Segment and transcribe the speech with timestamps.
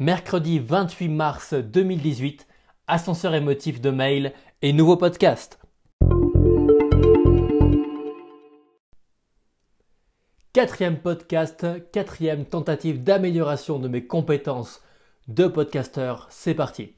[0.00, 2.48] Mercredi 28 mars 2018,
[2.88, 5.60] ascenseur émotif de mail et nouveau podcast.
[10.52, 14.82] Quatrième podcast, quatrième tentative d'amélioration de mes compétences
[15.28, 16.92] de podcasteur, c'est parti.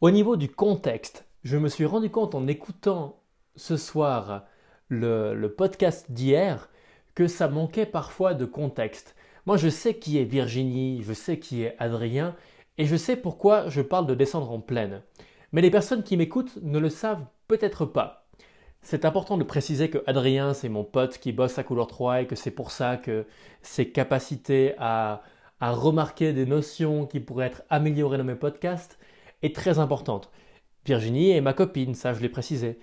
[0.00, 3.18] Au niveau du contexte, je me suis rendu compte en écoutant
[3.56, 4.44] ce soir
[4.86, 6.68] le, le podcast d'hier
[7.16, 9.16] que ça manquait parfois de contexte.
[9.46, 12.34] Moi, je sais qui est Virginie, je sais qui est Adrien,
[12.78, 15.02] et je sais pourquoi je parle de descendre en plaine.
[15.52, 18.26] Mais les personnes qui m'écoutent ne le savent peut-être pas.
[18.82, 22.26] C'est important de préciser que Adrien, c'est mon pote qui bosse à Couleur 3 et
[22.26, 23.26] que c'est pour ça que
[23.62, 25.22] ses capacités à,
[25.60, 28.98] remarquer des notions qui pourraient être améliorées dans mes podcasts
[29.42, 30.30] est très importante.
[30.84, 32.78] Virginie est ma copine, ça je l'ai précisé.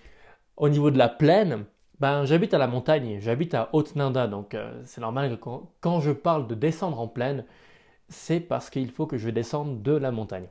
[0.57, 1.65] Au niveau de la plaine,
[2.01, 5.45] ben, j'habite à la montagne, j'habite à Haute-Ninda, donc euh, c'est normal que
[5.81, 7.45] quand, je parle de descendre en plaine,
[8.09, 10.47] c'est parce qu'il faut que je descende de la montagne.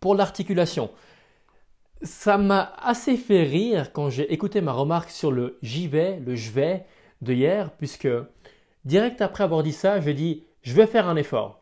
[0.00, 0.90] Pour l'articulation,
[2.00, 6.34] ça m'a assez fait rire quand j'ai écouté ma remarque sur le j'y vais, le
[6.34, 6.86] je vais
[7.20, 8.08] de hier, puisque
[8.86, 11.60] direct après avoir dit ça, je dis je vais faire un effort.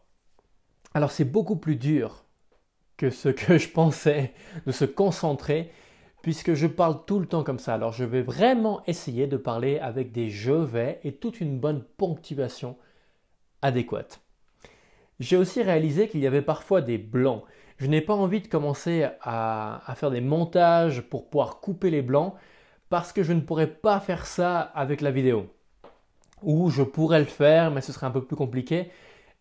[0.95, 2.25] Alors c'est beaucoup plus dur
[2.97, 4.33] que ce que je pensais
[4.65, 5.73] de se concentrer
[6.23, 7.75] puisque je parle tout le temps comme ça.
[7.75, 11.83] Alors je vais vraiment essayer de parler avec des je vais et toute une bonne
[11.97, 12.77] ponctuation
[13.63, 14.21] adéquate.
[15.19, 17.45] J'ai aussi réalisé qu'il y avait parfois des blancs.
[17.77, 22.35] Je n'ai pas envie de commencer à, faire des montages pour pouvoir couper les blancs
[22.89, 25.47] parce que je ne pourrais pas faire ça avec la vidéo.
[26.43, 28.91] Ou je pourrais le faire, mais ce serait un peu plus compliqué.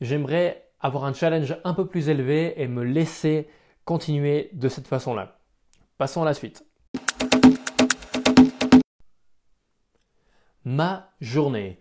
[0.01, 3.49] J'aimerais avoir un challenge un peu plus élevé et me laisser
[3.85, 5.39] continuer de cette façon-là.
[5.97, 6.68] Passons à la suite.
[10.69, 11.79] Ma journée.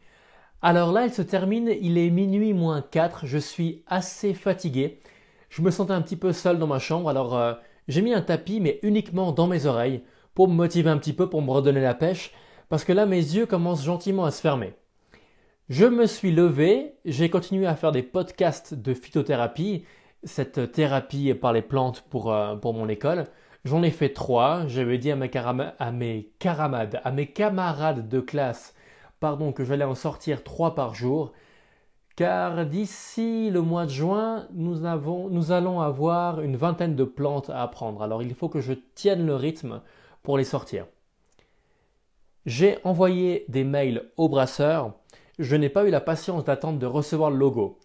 [0.62, 5.00] Alors là, elle se termine, il est minuit moins 4, je suis assez fatigué.
[5.50, 7.53] Je me sentais un petit peu seul dans ma chambre, alors euh,
[7.86, 10.03] j'ai mis un tapis, mais uniquement dans mes oreilles,
[10.34, 12.32] pour me motiver un petit peu, pour me redonner la pêche,
[12.71, 14.72] parce que là, mes yeux commencent gentiment à se fermer.
[15.69, 19.84] Je me suis levé, j'ai continué à faire des podcasts de phytothérapie,
[20.25, 23.27] cette thérapie par les plantes pour, euh, pour mon école.
[23.65, 24.66] J'en ai fait trois.
[24.66, 26.32] J'avais dit à mes, à mes
[27.04, 28.75] à mes camarades de classe,
[29.21, 31.33] pardon, que j'allais en sortir trois par jour.
[32.17, 38.03] Car d'ici le mois de juin, nous allons avoir une vingtaine de plantes à apprendre.
[38.03, 39.83] Alors il faut que je tienne le rythme
[40.23, 40.87] pour les sortir.
[42.45, 44.95] J'ai envoyé des mails au brasseur.
[45.39, 47.78] Je n'ai pas eu la patience d'attendre de recevoir le logo.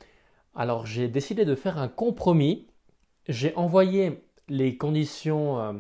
[0.56, 2.68] Alors j'ai décidé de faire un compromis.
[3.28, 5.74] J'ai envoyé les conditions, euh,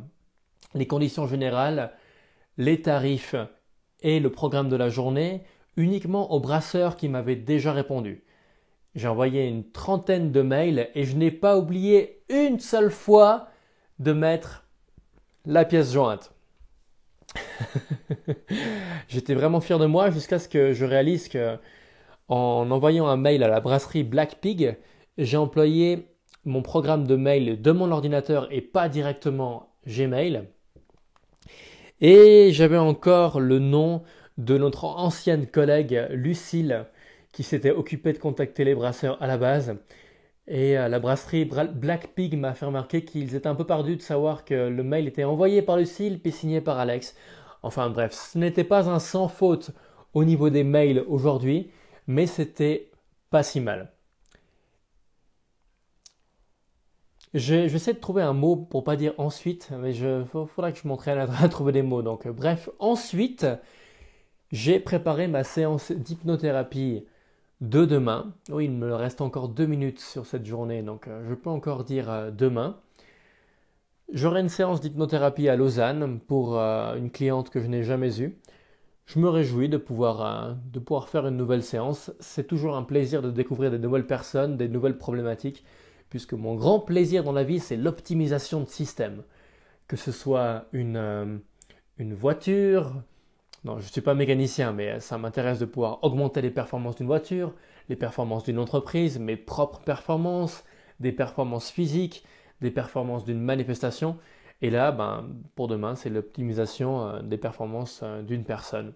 [0.76, 1.92] les conditions générales,
[2.58, 3.36] les tarifs
[4.04, 5.42] et le programme de la journée
[5.76, 8.24] uniquement au brasseur qui m'avait déjà répondu.
[8.96, 13.48] J'ai envoyé une trentaine de mails et je n'ai pas oublié une seule fois
[14.00, 14.66] de mettre
[15.46, 16.32] la pièce jointe.
[19.08, 21.58] J'étais vraiment fier de moi jusqu'à ce que je réalise que
[22.28, 24.78] en envoyant un mail à la brasserie Black Pig,
[25.18, 26.08] j'ai employé
[26.46, 30.48] mon programme de mail de mon ordinateur et pas directement Gmail.
[32.06, 34.04] Et j'avais encore le nom
[34.38, 36.86] de notre ancienne collègue Lucille
[37.32, 39.78] qui s'était occupée de contacter les brasseurs à la base.
[40.50, 44.02] Et euh, la brasserie Black Pig m'a fait remarquer qu'ils étaient un peu perdus de
[44.02, 47.16] savoir que le mail était envoyé par Lucille puis signé par Alex.
[47.62, 49.72] Enfin bref, ce n'était pas un sans faute
[50.14, 51.72] au niveau des mails aujourd'hui,
[52.08, 52.92] mais c'était
[53.30, 53.93] pas si mal.
[57.34, 61.18] J'essaie de trouver un mot pour pas dire ensuite, mais il faudra que je m'entraîne
[61.42, 62.04] à, trouver des mots.
[62.04, 63.48] Donc, euh, bref, ensuite,
[64.52, 67.06] j'ai préparé ma séance d'hypnothérapie
[67.62, 68.34] de demain.
[68.50, 71.84] Oui, il me reste encore deux minutes sur cette journée, donc euh, je peux encore
[71.86, 72.78] dire euh, demain.
[74.12, 78.38] J'aurai une séance d'hypnothérapie à Lausanne pour une cliente que je n'ai jamais eue.
[79.06, 82.12] Je me réjouis de pouvoir, de pouvoir faire une nouvelle séance.
[82.20, 85.64] C'est toujours un plaisir de découvrir des nouvelles personnes, des nouvelles problématiques
[86.14, 89.24] puisque mon grand plaisir dans la vie, c'est l'optimisation de système.
[89.88, 91.40] Que ce soit une, euh,
[91.98, 92.94] voiture,
[93.64, 97.08] non, je ne suis pas mécanicien, mais ça m'intéresse de pouvoir augmenter les performances d'une
[97.08, 97.56] voiture,
[97.90, 100.64] les performances d'une entreprise, mes propres performances,
[101.00, 102.24] des performances physiques,
[102.62, 104.20] des performances d'une manifestation.
[104.62, 108.94] Et là, ben, pour demain, c'est l'optimisation euh, des performances euh, d'une personne.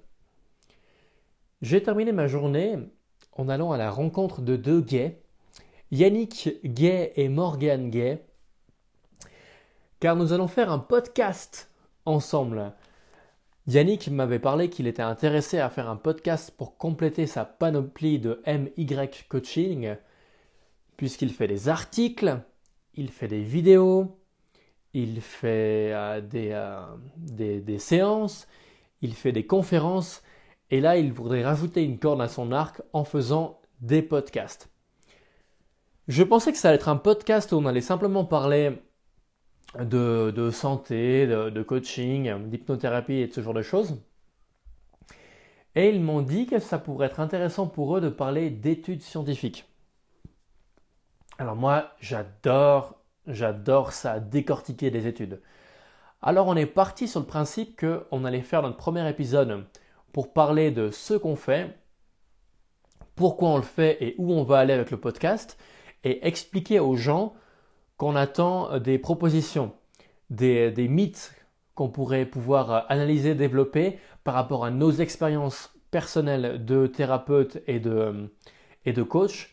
[1.64, 2.78] J'ai terminé ma journée
[3.32, 5.24] en allant à la rencontre de deux gays
[5.92, 8.22] Yannick Gay et Morgan Gay,
[10.02, 11.72] car nous allons faire un podcast
[12.06, 12.74] ensemble.
[13.68, 18.42] Yannick m'avait parlé qu'il était intéressé à faire un podcast pour compléter sa panoplie de
[18.46, 18.86] MY
[19.30, 19.96] coaching,
[20.98, 22.42] puisqu'il fait des articles,
[22.96, 24.20] il fait des vidéos,
[24.94, 26.86] il fait euh, euh,
[27.16, 28.46] des, des, séances,
[29.02, 30.22] il fait des conférences,
[30.70, 34.70] et là, il voudrait rajouter une corde à son arc en faisant des podcasts.
[36.08, 38.82] Je pensais que ça allait être un podcast où on allait simplement parler
[39.78, 44.02] de, santé, de, coaching, d'hypnothérapie et de ce genre de choses.
[45.76, 49.66] Et ils m'ont dit que ça pourrait être intéressant pour eux de parler d'études scientifiques.
[51.40, 52.96] Alors moi, j'adore,
[53.28, 55.42] j'adore ça, décortiquer des études.
[56.22, 59.66] Alors on est parti sur le principe qu'on allait faire notre premier épisode
[60.14, 61.78] pour parler de ce qu'on fait,
[63.16, 65.60] pourquoi on le fait et où on va aller avec le podcast,
[66.04, 67.34] et expliquer aux gens
[67.98, 69.74] qu'on attend des propositions,
[70.30, 71.34] des, mythes
[71.76, 77.80] qu'on pourrait pouvoir euh, analyser, développer par rapport à nos expériences personnelles de thérapeute et
[77.80, 78.28] de, euh,
[78.86, 79.52] et de coach,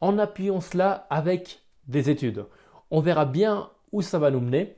[0.00, 2.46] en appuyant cela avec des études.
[2.90, 4.76] On verra bien où ça va nous mener.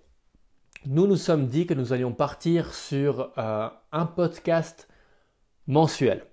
[0.87, 4.89] Nous nous sommes dit que nous allions partir sur euh, un podcast
[5.67, 6.25] mensuel.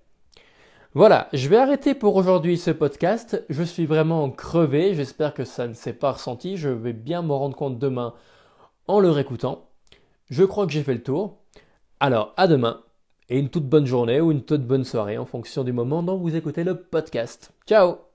[0.96, 3.44] Voilà, je vais arrêter pour aujourd'hui ce podcast.
[3.50, 6.56] Je suis vraiment crevé, j'espère que ça ne s'est pas ressenti.
[6.56, 8.14] Je vais bien me rendre compte demain
[8.88, 9.70] en le réécoutant.
[10.30, 11.40] Je crois que j'ai fait le tour.
[12.00, 12.84] Alors, à demain
[13.30, 16.18] et une toute bonne journée ou une toute bonne soirée en fonction du moment dont
[16.18, 17.54] vous écoutez le podcast.
[17.66, 18.13] Ciao